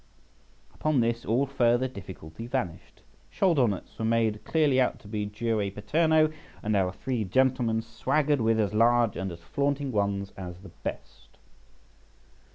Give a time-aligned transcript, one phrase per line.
[0.73, 5.69] Upon this all further difficulty vanished; shoulder knots were made clearly out to be jure
[5.69, 10.69] paterno, and our three gentlemen swaggered with as large and as flaunting ones as the
[10.69, 11.37] best.